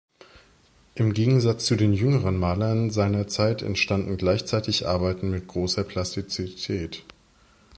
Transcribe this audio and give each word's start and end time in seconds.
Im 0.95 1.13
Gegensatz 1.13 1.65
zu 1.65 1.75
den 1.75 1.93
jüngeren 1.93 2.35
Malern 2.39 2.89
seiner 2.89 3.27
Zeit 3.27 3.61
entstanden 3.61 4.17
gleichzeitig 4.17 4.87
Arbeiten 4.87 5.29
mit 5.29 5.45
großer 5.47 5.83
Plastizität. 5.83 7.05